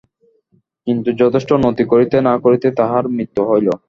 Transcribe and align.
কিন্তু 0.87 1.09
যথেষ্ট 1.21 1.49
উন্নতি 1.57 1.83
করিতে 1.91 2.17
না 2.27 2.33
করিতেই 2.43 2.77
তাহার 2.79 3.03
মৃত্যু 3.15 3.41
হইল। 3.49 3.67